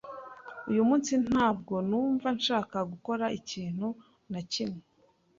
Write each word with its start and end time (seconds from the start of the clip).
Uyu 0.69 0.81
munsi 0.89 1.11
ntabwo 1.27 1.75
numva 1.89 2.27
nshaka 2.37 2.77
gukora 2.91 3.25
ikintu 3.39 3.87
na 4.31 4.41
kimwe. 4.51 4.81